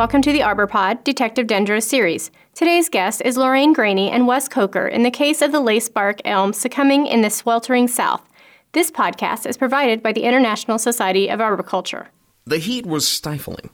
welcome 0.00 0.22
to 0.22 0.32
the 0.32 0.42
Arbor 0.42 0.66
Pod 0.66 1.04
Detective 1.04 1.46
Dendros 1.46 1.82
series. 1.82 2.30
Today's 2.54 2.88
guest 2.88 3.20
is 3.22 3.36
Lorraine 3.36 3.74
Graney 3.74 4.10
and 4.10 4.26
Wes 4.26 4.48
Coker 4.48 4.88
in 4.88 5.02
the 5.02 5.10
case 5.10 5.42
of 5.42 5.52
the 5.52 5.60
lacebark 5.60 6.22
elm 6.24 6.54
succumbing 6.54 7.06
in 7.06 7.20
the 7.20 7.28
sweltering 7.28 7.86
South. 7.86 8.26
This 8.72 8.90
podcast 8.90 9.44
is 9.44 9.58
provided 9.58 10.02
by 10.02 10.12
the 10.14 10.22
International 10.22 10.78
Society 10.78 11.28
of 11.28 11.42
Arboriculture. 11.42 12.08
The 12.46 12.56
heat 12.56 12.86
was 12.86 13.06
stifling. 13.06 13.68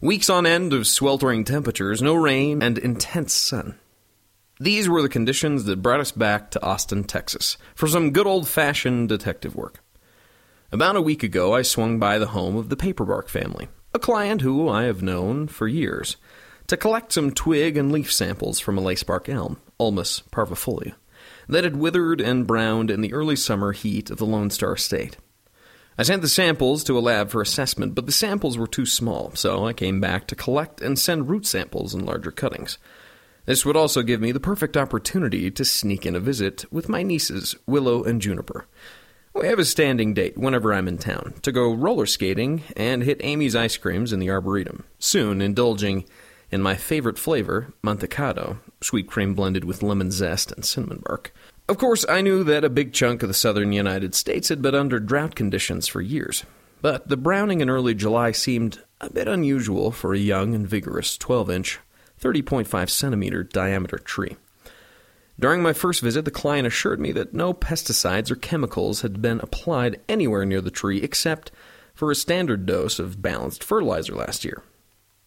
Weeks 0.00 0.28
on 0.28 0.46
end 0.46 0.72
of 0.72 0.84
sweltering 0.84 1.44
temperatures, 1.44 2.02
no 2.02 2.16
rain, 2.16 2.60
and 2.60 2.76
intense 2.76 3.32
sun. 3.32 3.78
These 4.58 4.88
were 4.88 5.00
the 5.00 5.08
conditions 5.08 5.62
that 5.66 5.80
brought 5.80 6.00
us 6.00 6.10
back 6.10 6.50
to 6.50 6.62
Austin, 6.64 7.04
Texas, 7.04 7.56
for 7.76 7.86
some 7.86 8.10
good 8.10 8.26
old 8.26 8.48
fashioned 8.48 9.08
detective 9.08 9.54
work. 9.54 9.78
About 10.72 10.96
a 10.96 11.00
week 11.00 11.22
ago, 11.22 11.54
I 11.54 11.62
swung 11.62 12.00
by 12.00 12.18
the 12.18 12.26
home 12.26 12.56
of 12.56 12.68
the 12.68 12.76
Paperbark 12.76 13.28
family, 13.28 13.68
a 13.94 13.98
client 13.98 14.42
who 14.42 14.68
I 14.68 14.84
have 14.84 15.02
known 15.02 15.48
for 15.48 15.66
years, 15.66 16.16
to 16.66 16.76
collect 16.76 17.12
some 17.12 17.30
twig 17.30 17.76
and 17.76 17.90
leaf 17.90 18.12
samples 18.12 18.60
from 18.60 18.76
a 18.76 18.82
lacebark 18.82 19.28
elm, 19.28 19.58
Ulmus 19.80 20.22
parvifolia, 20.30 20.94
that 21.48 21.64
had 21.64 21.76
withered 21.76 22.20
and 22.20 22.46
browned 22.46 22.90
in 22.90 23.00
the 23.00 23.12
early 23.12 23.36
summer 23.36 23.72
heat 23.72 24.10
of 24.10 24.18
the 24.18 24.26
Lone 24.26 24.50
Star 24.50 24.76
State. 24.76 25.16
I 25.96 26.04
sent 26.04 26.22
the 26.22 26.28
samples 26.28 26.84
to 26.84 26.96
a 26.96 27.00
lab 27.00 27.30
for 27.30 27.42
assessment, 27.42 27.94
but 27.94 28.06
the 28.06 28.12
samples 28.12 28.56
were 28.56 28.68
too 28.68 28.86
small, 28.86 29.32
so 29.34 29.66
I 29.66 29.72
came 29.72 30.00
back 30.00 30.28
to 30.28 30.36
collect 30.36 30.80
and 30.80 30.96
send 30.98 31.28
root 31.28 31.44
samples 31.44 31.94
in 31.94 32.04
larger 32.04 32.30
cuttings. 32.30 32.78
This 33.46 33.64
would 33.64 33.76
also 33.76 34.02
give 34.02 34.20
me 34.20 34.30
the 34.30 34.38
perfect 34.38 34.76
opportunity 34.76 35.50
to 35.50 35.64
sneak 35.64 36.04
in 36.04 36.14
a 36.14 36.20
visit 36.20 36.66
with 36.70 36.88
my 36.88 37.02
nieces, 37.02 37.56
Willow 37.66 38.04
and 38.04 38.20
Juniper. 38.20 38.66
We 39.38 39.46
have 39.46 39.60
a 39.60 39.64
standing 39.64 40.14
date 40.14 40.36
whenever 40.36 40.74
I'm 40.74 40.88
in 40.88 40.98
town 40.98 41.34
to 41.42 41.52
go 41.52 41.72
roller 41.72 42.06
skating 42.06 42.64
and 42.76 43.04
hit 43.04 43.20
Amy's 43.22 43.54
ice 43.54 43.76
creams 43.76 44.12
in 44.12 44.18
the 44.18 44.30
Arboretum, 44.30 44.82
soon 44.98 45.40
indulging 45.40 46.06
in 46.50 46.60
my 46.60 46.74
favorite 46.74 47.20
flavor, 47.20 47.72
Mantecado, 47.80 48.58
sweet 48.80 49.06
cream 49.06 49.34
blended 49.34 49.62
with 49.62 49.80
lemon 49.80 50.10
zest 50.10 50.50
and 50.50 50.64
cinnamon 50.64 51.04
bark. 51.06 51.32
Of 51.68 51.78
course, 51.78 52.04
I 52.08 52.20
knew 52.20 52.42
that 52.42 52.64
a 52.64 52.68
big 52.68 52.92
chunk 52.92 53.22
of 53.22 53.28
the 53.28 53.34
southern 53.34 53.72
United 53.72 54.16
States 54.16 54.48
had 54.48 54.60
been 54.60 54.74
under 54.74 54.98
drought 54.98 55.36
conditions 55.36 55.86
for 55.86 56.00
years, 56.00 56.44
but 56.82 57.08
the 57.08 57.16
browning 57.16 57.60
in 57.60 57.70
early 57.70 57.94
July 57.94 58.32
seemed 58.32 58.82
a 59.00 59.08
bit 59.08 59.28
unusual 59.28 59.92
for 59.92 60.14
a 60.14 60.18
young 60.18 60.52
and 60.52 60.66
vigorous 60.66 61.16
12 61.16 61.48
inch, 61.48 61.78
30.5 62.20 62.90
centimeter 62.90 63.44
diameter 63.44 63.98
tree. 63.98 64.36
During 65.40 65.62
my 65.62 65.72
first 65.72 66.02
visit, 66.02 66.24
the 66.24 66.32
client 66.32 66.66
assured 66.66 66.98
me 66.98 67.12
that 67.12 67.32
no 67.32 67.54
pesticides 67.54 68.30
or 68.30 68.36
chemicals 68.36 69.02
had 69.02 69.22
been 69.22 69.38
applied 69.40 70.00
anywhere 70.08 70.44
near 70.44 70.60
the 70.60 70.70
tree 70.70 71.00
except 71.00 71.52
for 71.94 72.10
a 72.10 72.16
standard 72.16 72.66
dose 72.66 72.98
of 72.98 73.22
balanced 73.22 73.62
fertilizer 73.62 74.14
last 74.14 74.44
year. 74.44 74.62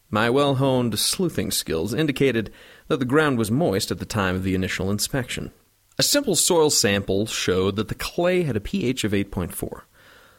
My 0.10 0.30
well 0.30 0.56
honed 0.56 1.00
sleuthing 1.00 1.50
skills 1.52 1.94
indicated 1.94 2.52
that 2.90 3.00
the 3.00 3.06
ground 3.06 3.38
was 3.38 3.50
moist 3.50 3.90
at 3.90 4.00
the 4.00 4.06
time 4.06 4.36
of 4.36 4.44
the 4.44 4.56
initial 4.56 4.92
inspection. 4.92 5.52
A 5.98 6.04
simple 6.04 6.36
soil 6.36 6.70
sample 6.70 7.26
showed 7.26 7.78
that 7.78 7.88
the 7.88 7.96
clay 7.96 8.44
had 8.44 8.58
a 8.58 8.62
pH 8.62 9.06
of 9.06 9.14
8.4. 9.14 9.84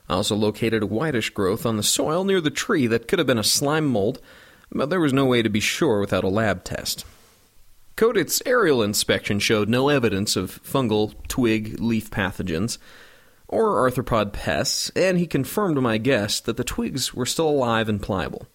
I 0.08 0.14
also 0.14 0.36
located 0.36 0.82
a 0.82 0.86
whitish 0.86 1.30
growth 1.30 1.64
on 1.64 1.78
the 1.78 1.82
soil 1.82 2.24
near 2.24 2.42
the 2.42 2.50
tree 2.50 2.86
that 2.88 3.08
could 3.08 3.18
have 3.18 3.26
been 3.26 3.38
a 3.38 3.44
slime 3.44 3.86
mold, 3.86 4.20
but 4.70 4.90
there 4.90 5.00
was 5.00 5.14
no 5.14 5.24
way 5.24 5.40
to 5.40 5.48
be 5.48 5.60
sure 5.60 6.00
without 6.00 6.24
a 6.24 6.28
lab 6.28 6.64
test. 6.64 7.06
Codit's 7.96 8.42
aerial 8.46 8.82
inspection 8.82 9.38
showed 9.38 9.68
no 9.68 9.88
evidence 9.88 10.36
of 10.36 10.62
fungal, 10.62 11.14
twig, 11.28 11.78
leaf 11.78 12.10
pathogens 12.10 12.78
or 13.52 13.88
arthropod 13.88 14.32
pests, 14.32 14.90
and 14.96 15.18
he 15.18 15.26
confirmed 15.26 15.80
my 15.80 15.98
guess 15.98 16.40
that 16.40 16.56
the 16.56 16.64
twigs 16.64 17.12
were 17.12 17.26
still 17.26 17.48
alive 17.48 17.88
and 17.88 18.02
pliable. 18.02 18.46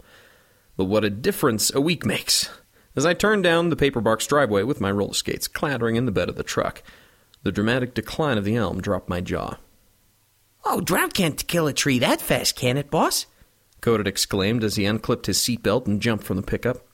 But 0.75 0.85
what 0.85 1.05
a 1.05 1.09
difference 1.11 1.73
a 1.73 1.79
week 1.79 2.03
makes! 2.03 2.49
As 2.95 3.05
I 3.05 3.13
turned 3.13 3.43
down 3.43 3.69
the 3.69 3.75
paperbark's 3.75 4.25
driveway 4.25 4.63
with 4.63 4.81
my 4.81 4.89
roller 4.89 5.13
skates 5.13 5.47
clattering 5.47 5.97
in 5.97 6.05
the 6.05 6.11
bed 6.11 6.29
of 6.29 6.35
the 6.35 6.43
truck, 6.43 6.81
the 7.43 7.51
dramatic 7.51 7.93
decline 7.93 8.39
of 8.39 8.43
the 8.43 8.55
elm 8.55 8.81
dropped 8.81 9.07
my 9.07 9.21
jaw. 9.21 9.57
Oh, 10.65 10.81
drought 10.81 11.13
can't 11.13 11.47
kill 11.47 11.67
a 11.67 11.73
tree 11.73 11.99
that 11.99 12.19
fast, 12.19 12.55
can 12.55 12.75
it, 12.75 12.89
boss? 12.89 13.27
Codit 13.81 14.07
exclaimed 14.07 14.63
as 14.63 14.77
he 14.77 14.85
unclipped 14.85 15.27
his 15.27 15.37
seatbelt 15.37 15.85
and 15.85 16.01
jumped 16.01 16.25
from 16.25 16.37
the 16.37 16.43
pickup. 16.43 16.86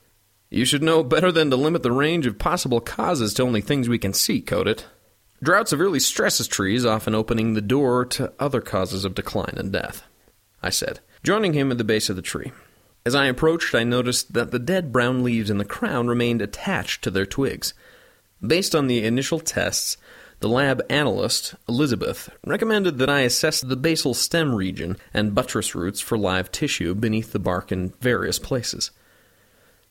You 0.53 0.65
should 0.65 0.83
know 0.83 1.01
better 1.01 1.31
than 1.31 1.49
to 1.49 1.55
limit 1.55 1.81
the 1.81 1.91
range 1.91 2.27
of 2.27 2.37
possible 2.37 2.79
causes 2.79 3.33
to 3.33 3.41
only 3.41 3.59
things 3.59 3.89
we 3.89 3.97
can 3.97 4.13
see, 4.13 4.39
Codit. 4.39 4.83
Drought 5.41 5.67
severely 5.67 5.99
stresses 5.99 6.47
trees, 6.47 6.85
often 6.85 7.15
opening 7.15 7.55
the 7.55 7.61
door 7.61 8.05
to 8.05 8.31
other 8.39 8.61
causes 8.61 9.03
of 9.03 9.15
decline 9.15 9.55
and 9.57 9.71
death. 9.71 10.03
I 10.61 10.69
said, 10.69 10.99
joining 11.23 11.53
him 11.53 11.71
at 11.71 11.79
the 11.79 11.83
base 11.83 12.07
of 12.07 12.15
the 12.15 12.21
tree. 12.21 12.51
As 13.03 13.15
I 13.15 13.25
approached, 13.25 13.73
I 13.73 13.83
noticed 13.83 14.33
that 14.33 14.51
the 14.51 14.59
dead 14.59 14.91
brown 14.91 15.23
leaves 15.23 15.49
in 15.49 15.57
the 15.57 15.65
crown 15.65 16.07
remained 16.07 16.39
attached 16.39 17.03
to 17.03 17.09
their 17.09 17.25
twigs. 17.25 17.73
Based 18.39 18.75
on 18.75 18.85
the 18.85 19.03
initial 19.03 19.39
tests, 19.39 19.97
the 20.39 20.49
lab 20.49 20.83
analyst, 20.87 21.55
Elizabeth, 21.67 22.29
recommended 22.45 22.99
that 22.99 23.09
I 23.09 23.21
assess 23.21 23.59
the 23.59 23.75
basal 23.75 24.13
stem 24.13 24.53
region 24.53 24.97
and 25.15 25.33
buttress 25.33 25.73
roots 25.73 25.99
for 25.99 26.15
live 26.15 26.51
tissue 26.51 26.93
beneath 26.93 27.31
the 27.31 27.39
bark 27.39 27.71
in 27.71 27.89
various 28.01 28.37
places. 28.37 28.91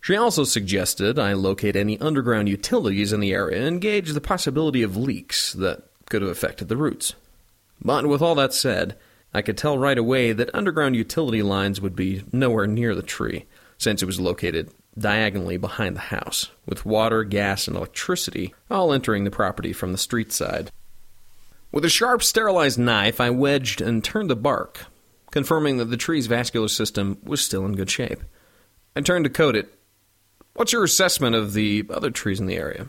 She 0.03 0.17
also 0.17 0.43
suggested 0.43 1.17
I 1.17 1.33
locate 1.33 1.77
any 1.77 1.99
underground 2.01 2.49
utilities 2.49 3.13
in 3.13 3.21
the 3.21 3.33
area 3.33 3.65
and 3.65 3.81
gauge 3.81 4.11
the 4.11 4.21
possibility 4.21 4.83
of 4.83 4.97
leaks 4.97 5.53
that 5.53 5.85
could 6.11 6.23
have 6.23 6.31
affected 6.31 6.69
the 6.69 6.77
roots. 6.77 7.15
But 7.81 8.07
with 8.07 8.21
all 8.21 8.35
that 8.35 8.53
said, 8.53 8.97
I 9.33 9.43
could 9.43 9.57
tell 9.57 9.79
right 9.79 9.97
away 9.97 10.33
that 10.33 10.53
underground 10.53 10.97
utility 10.97 11.41
lines 11.41 11.81
would 11.81 11.95
be 11.95 12.25
nowhere 12.33 12.67
near 12.67 12.97
the 12.97 13.03
tree, 13.03 13.47
since 13.79 14.03
it 14.03 14.07
was 14.07 14.19
located 14.19 14.73
diagonally 14.99 15.57
behind 15.57 15.95
the 15.95 16.01
house, 16.01 16.51
with 16.67 16.85
water, 16.85 17.23
gas, 17.23 17.69
and 17.69 17.77
electricity 17.77 18.53
all 18.69 18.93
entering 18.93 19.23
the 19.23 19.31
property 19.31 19.73
from 19.73 19.93
the 19.93 19.99
street 19.99 20.33
side. 20.33 20.73
With 21.71 21.85
a 21.85 21.89
sharp, 21.89 22.25
sterilized 22.25 22.79
knife, 22.79 23.21
I 23.21 23.31
wedged 23.31 23.81
and 23.81 24.03
turned 24.03 24.31
the 24.31 24.37
bark, 24.37 24.87
confirming 25.31 25.77
that 25.77 25.87
the 25.87 25.97
tree's 25.97 26.27
vascular 26.27 26.67
system 26.67 27.19
was 27.23 27.41
still 27.41 27.65
in 27.65 27.77
good 27.77 27.89
shape. 27.89 28.21
I 28.97 29.01
turned 29.01 29.25
to 29.27 29.31
Codit 29.31 29.69
What's 30.55 30.73
your 30.73 30.85
assessment 30.85 31.35
of 31.35 31.55
the 31.55 31.85
other 31.91 32.11
trees 32.11 32.41
in 32.41 32.47
the 32.47 32.57
area? 32.57 32.89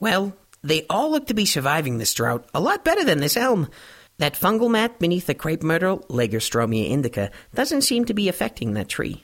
Well, 0.00 0.36
they 0.62 0.84
all 0.90 1.10
look 1.10 1.26
to 1.28 1.34
be 1.34 1.46
surviving 1.46 1.98
this 1.98 2.14
drought 2.14 2.48
a 2.52 2.60
lot 2.60 2.84
better 2.84 3.04
than 3.04 3.20
this 3.20 3.36
elm. 3.36 3.68
That 4.18 4.34
fungal 4.34 4.70
mat 4.70 4.98
beneath 4.98 5.26
the 5.26 5.34
crepe 5.34 5.62
myrtle, 5.62 6.00
Lagerstroemia 6.08 6.90
indica, 6.90 7.30
doesn't 7.54 7.82
seem 7.82 8.04
to 8.06 8.14
be 8.14 8.28
affecting 8.28 8.74
that 8.74 8.88
tree. 8.88 9.22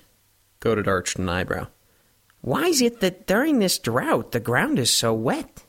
Codit 0.61 0.87
arched 0.87 1.19
an 1.19 1.29
eyebrow. 1.29 1.67
Why 2.43 2.67
is 2.67 2.81
it 2.81 3.01
that 3.01 3.27
during 3.27 3.59
this 3.59 3.79
drought 3.79 4.33
the 4.33 4.41
ground 4.41 4.79
is 4.79 4.93
so 4.93 5.13
wet? 5.13 5.65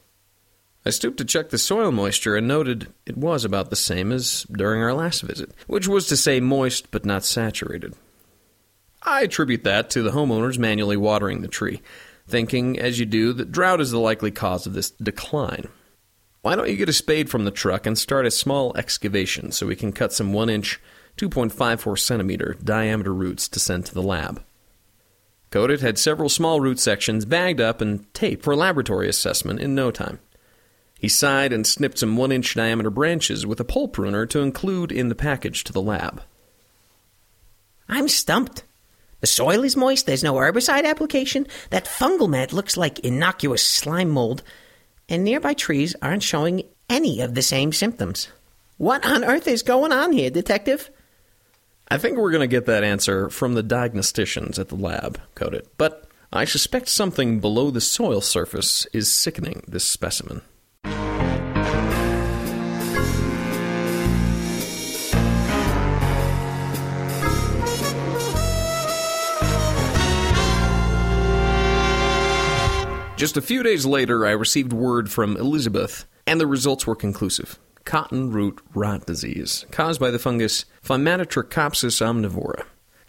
I 0.86 0.92
stooped 0.92 1.18
to 1.18 1.26
check 1.26 1.50
the 1.50 1.58
soil 1.58 1.92
moisture 1.92 2.36
and 2.36 2.48
noted 2.48 2.94
it 3.08 3.18
was 3.18 3.44
about 3.44 3.72
the 3.72 3.76
same 3.76 4.12
as 4.12 4.44
during 4.52 4.84
our 4.84 4.94
last 4.94 5.22
visit, 5.22 5.50
which 5.66 5.88
was 5.88 6.08
to 6.08 6.18
say 6.18 6.40
moist 6.40 6.92
but 6.92 7.06
not 7.06 7.26
saturated. 7.26 7.96
I 9.06 9.22
attribute 9.22 9.64
that 9.64 9.90
to 9.92 10.02
the 10.02 10.12
homeowners 10.12 10.58
manually 10.58 10.98
watering 10.98 11.42
the 11.42 11.48
tree, 11.48 11.82
thinking, 12.28 12.80
as 12.80 13.00
you 13.00 13.06
do, 13.06 13.34
that 13.34 13.52
drought 13.52 13.80
is 13.80 13.92
the 13.92 14.00
likely 14.00 14.32
cause 14.32 14.66
of 14.66 14.74
this 14.74 14.90
decline. 14.90 15.68
Why 16.42 16.56
don't 16.56 16.70
you 16.70 16.76
get 16.76 16.90
a 16.90 16.94
spade 16.94 17.30
from 17.30 17.46
the 17.46 17.52
truck 17.52 17.86
and 17.86 17.98
start 17.98 18.26
a 18.26 18.32
small 18.32 18.76
excavation 18.76 19.52
so 19.52 19.68
we 19.68 19.76
can 19.76 19.92
cut 19.92 20.12
some 20.12 20.34
1 20.34 20.50
inch, 20.50 20.82
2.54 21.18 21.98
centimeter 22.00 22.56
diameter 22.64 23.14
roots 23.14 23.48
to 23.50 23.60
send 23.60 23.86
to 23.86 23.94
the 23.94 24.02
lab? 24.02 24.44
Codit 25.52 25.82
had 25.82 25.98
several 25.98 26.28
small 26.28 26.60
root 26.60 26.80
sections 26.80 27.26
bagged 27.26 27.62
up 27.62 27.82
and 27.82 28.12
taped 28.14 28.44
for 28.44 28.56
laboratory 28.56 29.08
assessment 29.08 29.60
in 29.60 29.74
no 29.74 29.92
time. 29.92 30.20
He 31.00 31.08
sighed 31.10 31.54
and 31.54 31.66
snipped 31.66 32.00
some 32.00 32.18
1 32.18 32.32
inch 32.32 32.56
diameter 32.56 32.90
branches 32.90 33.46
with 33.46 33.60
a 33.60 33.64
pole 33.64 33.88
pruner 33.88 34.26
to 34.26 34.40
include 34.40 34.92
in 34.92 35.10
the 35.10 35.16
package 35.16 35.64
to 35.66 35.74
the 35.74 35.82
lab. 35.82 36.24
I'm 37.88 38.08
stumped. 38.08 38.64
The 39.26 39.32
soil 39.32 39.64
is 39.64 39.76
moist, 39.76 40.06
there's 40.06 40.24
no 40.24 40.36
herbicide 40.36 40.86
application, 40.86 41.48
that 41.72 41.86
fungal 41.86 42.30
mat 42.30 42.54
looks 42.54 42.78
like 42.78 43.00
innocuous 43.00 43.68
slime 43.68 44.12
mold, 44.12 44.44
and 45.10 45.24
nearby 45.24 45.56
trees 45.56 45.96
aren't 46.00 46.22
showing 46.22 46.62
any 46.92 47.22
of 47.22 47.34
the 47.34 47.42
same 47.42 47.74
symptoms. 47.74 48.28
What 48.78 49.04
on 49.04 49.24
earth 49.24 49.48
is 49.48 49.64
going 49.64 49.92
on 49.92 50.12
here, 50.12 50.30
Detective? 50.30 50.92
I 51.88 51.98
think 51.98 52.20
we're 52.20 52.30
going 52.30 52.48
to 52.48 52.56
get 52.56 52.68
that 52.68 52.84
answer 52.84 53.32
from 53.32 53.56
the 53.56 53.64
diagnosticians 53.64 54.60
at 54.60 54.70
the 54.70 54.76
lab, 54.76 55.20
Codit, 55.36 55.66
but 55.80 56.08
I 56.32 56.46
suspect 56.46 56.88
something 56.88 57.40
below 57.40 57.72
the 57.72 57.82
soil 57.82 58.22
surface 58.22 58.86
is 58.94 59.12
sickening 59.12 59.64
this 59.68 59.88
specimen. 59.88 60.44
Just 73.18 73.38
a 73.38 73.42
few 73.42 73.64
days 73.64 73.86
later, 73.86 74.26
I 74.26 74.32
received 74.32 74.74
word 74.74 75.10
from 75.10 75.38
Elizabeth, 75.38 76.06
and 76.28 76.40
the 76.40 76.46
results 76.46 76.86
were 76.86 76.98
conclusive. 76.98 77.58
Cotton 77.86 78.30
root 78.30 78.60
rot 78.74 79.06
disease, 79.06 79.66
caused 79.72 80.02
by 80.02 80.12
the 80.12 80.20
fungus 80.20 80.66
Phymatotrichopsis 80.84 82.02
omnivora. 82.02 82.66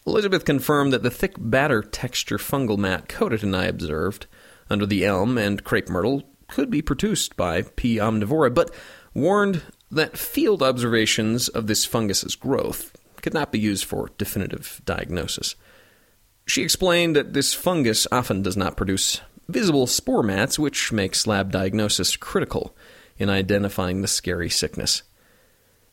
Elizabeth 0.07 0.45
confirmed 0.45 0.93
that 0.93 1.03
the 1.03 1.11
thick 1.11 1.35
batter 1.37 1.83
texture 1.83 2.39
fungal 2.39 2.79
mat 2.79 3.09
Codit 3.09 3.43
and 3.43 3.57
I 3.57 3.65
observed 3.65 4.29
under 4.71 4.87
the 4.87 5.05
elm 5.05 5.37
and 5.37 5.65
crepe 5.65 5.89
myrtle 5.89 6.23
could 6.47 6.71
be 6.71 6.83
produced 6.83 7.37
by 7.37 7.63
P. 7.63 7.97
omnivora, 7.97 8.55
but 8.55 8.73
warned 9.13 9.63
that 9.91 10.17
field 10.17 10.63
observations 10.63 11.49
of 11.49 11.67
this 11.67 11.85
fungus's 11.85 12.37
growth 12.37 12.97
could 13.23 13.35
not 13.35 13.51
be 13.51 13.59
used 13.59 13.85
for 13.85 14.11
definitive 14.19 14.81
diagnosis. 14.85 15.57
She 16.47 16.63
explained 16.63 17.17
that 17.17 17.33
this 17.33 17.53
fungus 17.55 18.07
often 18.13 18.43
does 18.43 18.57
not 18.57 18.77
produce 18.77 19.21
visible 19.49 19.87
spore 19.87 20.23
mats, 20.23 20.59
which 20.59 20.93
makes 20.93 21.27
lab 21.27 21.53
diagnosis 21.53 22.17
critical 22.17 22.75
in 23.19 23.31
identifying 23.31 24.03
the 24.03 24.09
scary 24.09 24.51
sickness. 24.51 25.03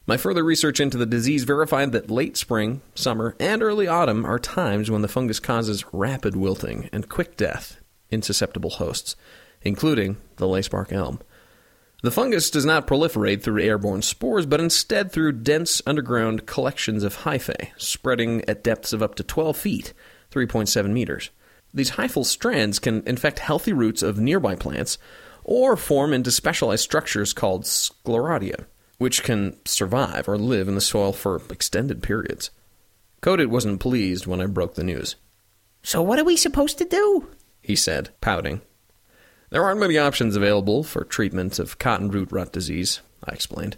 My 0.05 0.17
further 0.17 0.43
research 0.43 0.81
into 0.81 0.97
the 0.97 1.05
disease 1.05 1.45
verified 1.45 1.93
that 1.93 2.11
late 2.11 2.35
spring, 2.35 2.81
summer, 2.93 3.35
and 3.39 3.63
early 3.63 3.87
autumn 3.87 4.25
are 4.25 4.39
times 4.39 4.91
when 4.91 5.01
the 5.01 5.07
fungus 5.07 5.39
causes 5.39 5.85
rapid 5.93 6.35
wilting 6.35 6.89
and 6.91 7.07
quick 7.07 7.37
death 7.37 7.79
in 8.09 8.21
susceptible 8.21 8.71
hosts, 8.71 9.15
including 9.61 10.17
the 10.35 10.45
lacebark 10.45 10.91
elm. 10.91 11.19
The 12.01 12.11
fungus 12.11 12.49
does 12.49 12.65
not 12.65 12.85
proliferate 12.85 13.41
through 13.43 13.63
airborne 13.63 14.01
spores, 14.01 14.45
but 14.45 14.59
instead 14.59 15.09
through 15.09 15.31
dense 15.31 15.81
underground 15.87 16.45
collections 16.45 17.05
of 17.05 17.19
hyphae, 17.19 17.69
spreading 17.77 18.43
at 18.45 18.61
depths 18.61 18.91
of 18.91 19.01
up 19.01 19.15
to 19.15 19.23
12 19.23 19.55
feet, 19.55 19.93
3.7 20.29 20.89
meters. 20.89 21.29
These 21.73 21.91
hyphal 21.91 22.25
strands 22.25 22.79
can 22.79 23.03
infect 23.07 23.39
healthy 23.39 23.73
roots 23.73 24.01
of 24.03 24.19
nearby 24.19 24.55
plants 24.55 24.97
or 25.43 25.75
form 25.75 26.13
into 26.13 26.31
specialized 26.31 26.83
structures 26.83 27.33
called 27.33 27.63
sclerotia 27.63 28.65
which 29.03 29.21
can 29.21 29.53
survive 29.65 30.29
or 30.29 30.37
live 30.37 30.69
in 30.69 30.75
the 30.75 30.81
soil 30.81 31.11
for 31.11 31.41
extended 31.49 32.01
periods. 32.01 32.51
Codit 33.21 33.47
wasn't 33.47 33.81
pleased 33.81 34.27
when 34.27 34.39
I 34.39 34.45
broke 34.45 34.75
the 34.75 34.83
news. 34.83 35.17
So, 35.81 36.01
what 36.01 36.19
are 36.19 36.23
we 36.23 36.37
supposed 36.37 36.77
to 36.77 36.85
do? 36.85 37.27
He 37.61 37.75
said, 37.75 38.11
pouting. 38.21 38.61
There 39.49 39.63
aren't 39.63 39.81
many 39.81 39.97
options 39.97 40.37
available 40.37 40.83
for 40.83 41.03
treatment 41.03 41.59
of 41.59 41.79
cotton 41.79 42.11
root 42.11 42.31
rot 42.31 42.53
disease, 42.53 43.01
I 43.23 43.33
explained. 43.33 43.75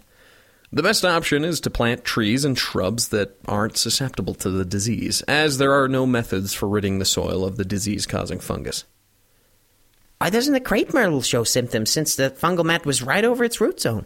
The 0.76 0.82
best 0.82 1.06
option 1.06 1.42
is 1.42 1.60
to 1.60 1.70
plant 1.70 2.04
trees 2.04 2.44
and 2.44 2.58
shrubs 2.58 3.08
that 3.08 3.38
aren't 3.46 3.78
susceptible 3.78 4.34
to 4.34 4.50
the 4.50 4.66
disease, 4.66 5.22
as 5.22 5.56
there 5.56 5.72
are 5.72 5.88
no 5.88 6.04
methods 6.04 6.52
for 6.52 6.68
ridding 6.68 6.98
the 6.98 7.06
soil 7.06 7.46
of 7.46 7.56
the 7.56 7.64
disease 7.64 8.04
causing 8.04 8.40
fungus. 8.40 8.84
Why 10.18 10.28
doesn't 10.28 10.52
the 10.52 10.60
crepe 10.60 10.92
myrtle 10.92 11.22
show 11.22 11.44
symptoms 11.44 11.90
since 11.90 12.14
the 12.14 12.28
fungal 12.28 12.66
mat 12.66 12.84
was 12.84 13.02
right 13.02 13.24
over 13.24 13.42
its 13.42 13.58
root 13.58 13.80
zone? 13.80 14.04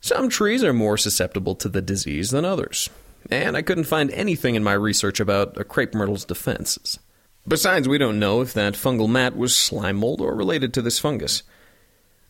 Some 0.00 0.30
trees 0.30 0.64
are 0.64 0.72
more 0.72 0.96
susceptible 0.96 1.54
to 1.56 1.68
the 1.68 1.82
disease 1.82 2.30
than 2.30 2.46
others, 2.46 2.88
and 3.30 3.58
I 3.58 3.60
couldn't 3.60 3.84
find 3.84 4.10
anything 4.12 4.54
in 4.54 4.64
my 4.64 4.72
research 4.72 5.20
about 5.20 5.60
a 5.60 5.64
crepe 5.64 5.92
myrtle's 5.92 6.24
defenses. 6.24 6.98
Besides, 7.46 7.86
we 7.86 7.98
don't 7.98 8.18
know 8.18 8.40
if 8.40 8.54
that 8.54 8.72
fungal 8.72 9.10
mat 9.10 9.36
was 9.36 9.54
slime 9.54 9.96
mold 9.96 10.22
or 10.22 10.34
related 10.34 10.72
to 10.72 10.80
this 10.80 10.98
fungus. 10.98 11.42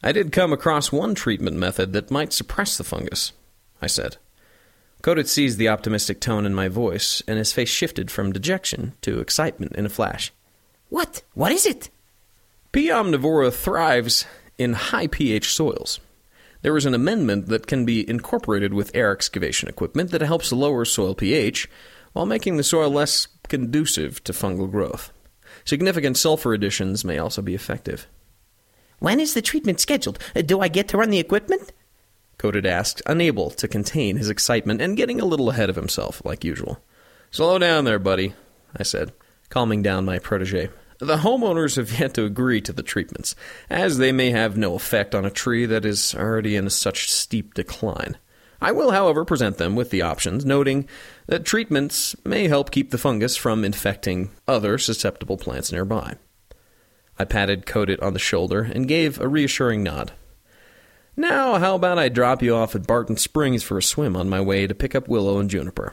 I 0.05 0.13
did 0.13 0.31
come 0.31 0.53
across 0.53 0.93
one 0.93 1.17
treatment 1.17 1.57
method 1.57 1.93
that 1.95 2.13
might 2.13 2.33
suppress 2.33 2.77
the 2.77 2.85
fungus, 2.85 3.33
I 3.83 3.89
said. 3.89 4.19
Codit 5.03 5.27
seized 5.27 5.59
the 5.59 5.69
optimistic 5.69 6.21
tone 6.21 6.47
in 6.47 6.55
my 6.55 6.69
voice, 6.69 7.23
and 7.27 7.39
his 7.39 7.53
face 7.53 7.69
shifted 7.69 8.11
from 8.11 8.33
dejection 8.33 8.93
to 9.01 9.19
excitement 9.19 9.75
in 9.75 9.85
a 9.85 9.89
flash. 9.89 10.33
What? 10.89 11.23
What 11.35 11.51
is 11.51 11.67
it? 11.67 11.91
P. 12.71 12.89
omnivora 12.89 13.53
thrives 13.53 14.25
in 14.57 14.75
high 14.75 15.09
pH 15.09 15.53
soils, 15.53 15.99
there 16.65 16.79
is 16.79 16.87
an 16.87 16.95
amendment 16.95 17.49
that 17.49 17.67
can 17.67 17.85
be 17.85 18.09
incorporated 18.09 18.73
with 18.73 18.91
air 18.95 19.13
excavation 19.13 19.69
equipment 19.69 20.11
that 20.13 20.23
helps 20.23 20.51
lower 20.51 20.87
soil 20.87 21.15
pH 21.15 21.69
while 22.15 22.25
making 22.25 22.57
the 22.57 22.63
soil 22.63 22.89
less 22.89 23.29
conducive 23.49 24.25
to 24.25 24.33
fungal 24.33 24.71
growth. 24.71 25.13
Significant 25.67 26.17
sulfur 26.17 26.55
additions 26.55 27.05
may 27.05 27.19
also 27.19 27.43
be 27.43 27.55
effective. 27.55 28.07
When 28.99 29.21
is 29.21 29.35
the 29.35 29.43
treatment 29.43 29.81
scheduled? 29.81 30.19
Uh, 30.35 30.43
do 30.43 30.61
I 30.61 30.69
get 30.69 30.89
to 30.89 30.97
run 30.97 31.11
the 31.11 31.19
equipment? 31.19 31.73
Codit 32.39 32.67
asked, 32.67 33.03
unable 33.07 33.51
to 33.51 33.69
contain 33.69 34.17
his 34.17 34.29
excitement 34.29 34.81
and 34.81 34.97
getting 34.97 35.21
a 35.21 35.25
little 35.25 35.51
ahead 35.51 35.71
of 35.71 35.77
himself, 35.77 36.23
like 36.25 36.45
usual. 36.45 36.79
Slow 37.31 37.59
down 37.59 37.85
there, 37.85 37.99
buddy, 37.99 38.35
I 38.77 38.83
said, 38.83 39.13
calming 39.49 39.83
down 39.83 40.05
my 40.05 40.19
protege. 40.19 40.71
The 40.99 41.19
homeowners 41.19 41.77
have 41.77 41.99
yet 41.99 42.15
to 42.15 42.25
agree 42.25 42.61
to 42.63 42.73
the 42.73 42.83
treatments, 42.83 43.35
as 43.69 43.99
they 43.99 44.13
may 44.13 44.31
have 44.31 44.57
no 44.57 44.75
effect 44.75 45.15
on 45.15 45.25
a 45.25 45.31
tree 45.31 45.67
that 45.67 45.85
is 45.85 46.15
already 46.15 46.55
in 46.57 46.71
such 46.71 47.11
steep 47.11 47.55
decline. 47.55 48.17
I 48.61 48.73
will, 48.73 48.93
however, 48.93 49.25
present 49.25 49.59
them 49.59 49.75
with 49.75 49.91
the 49.91 50.03
options, 50.03 50.45
noting 50.45 50.89
that 51.27 51.45
treatments 51.45 52.15
may 52.25 52.49
help 52.49 52.71
keep 52.71 52.91
the 52.91 52.99
fungus 52.99 53.37
from 53.37 53.65
infecting 53.65 54.31
other 54.47 54.79
susceptible 54.79 55.37
plants 55.37 55.73
nearby. 55.73 56.17
I 57.19 57.25
patted 57.25 57.67
Codit 57.67 58.03
on 58.03 58.13
the 58.13 58.19
shoulder 58.19 58.63
and 58.63 58.89
gave 58.89 59.21
a 59.21 59.29
reassuring 59.29 59.83
nod. 59.83 60.13
Now, 61.17 61.59
how 61.59 61.77
about 61.77 61.99
I 61.99 62.09
drop 62.09 62.43
you 62.43 62.57
off 62.57 62.75
at 62.75 62.87
Barton 62.87 63.17
Springs 63.17 63.63
for 63.63 63.79
a 63.79 63.83
swim 63.83 64.17
on 64.17 64.29
my 64.29 64.41
way 64.41 64.67
to 64.67 64.75
pick 64.75 64.95
up 64.95 65.07
Willow 65.07 65.39
and 65.39 65.49
Juniper? 65.49 65.93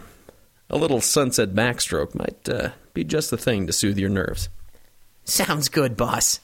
A 0.70 0.78
little 0.78 1.02
sunset 1.02 1.54
backstroke 1.54 2.16
might 2.16 2.50
uh, 2.50 2.70
be 2.94 3.04
just 3.04 3.30
the 3.30 3.38
thing 3.38 3.68
to 3.68 3.74
soothe 3.74 4.00
your 4.00 4.10
nerves. 4.10 4.50
Sounds 5.24 5.70
good, 5.70 5.96
boss. 5.96 6.40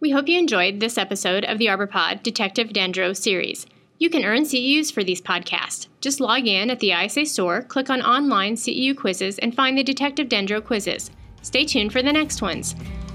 We 0.00 0.10
hope 0.10 0.28
you 0.28 0.38
enjoyed 0.38 0.80
this 0.80 0.96
episode 0.96 1.44
of 1.44 1.58
the 1.58 1.66
ArborPod 1.66 2.22
Detective 2.22 2.68
Dendro 2.68 3.16
series. 3.16 3.66
You 3.98 4.10
can 4.10 4.24
earn 4.24 4.42
CEUs 4.42 4.92
for 4.92 5.04
these 5.04 5.20
podcasts. 5.20 5.86
Just 6.00 6.20
log 6.20 6.46
in 6.46 6.70
at 6.70 6.80
the 6.80 6.92
ISA 6.92 7.26
store, 7.26 7.62
click 7.62 7.90
on 7.90 8.02
online 8.02 8.56
CEU 8.56 8.96
quizzes, 8.96 9.38
and 9.38 9.54
find 9.54 9.78
the 9.78 9.84
Detective 9.84 10.28
Dendro 10.28 10.64
quizzes. 10.64 11.10
Stay 11.42 11.64
tuned 11.64 11.92
for 11.92 12.02
the 12.02 12.12
next 12.12 12.42
ones. 12.42 12.74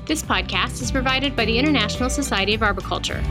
This 0.09 0.23
podcast 0.23 0.81
is 0.81 0.89
provided 0.89 1.35
by 1.35 1.45
the 1.45 1.59
International 1.59 2.09
Society 2.09 2.55
of 2.55 2.63
Arboriculture. 2.63 3.21